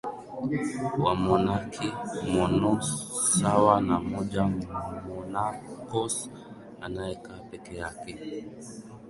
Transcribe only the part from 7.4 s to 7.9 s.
peke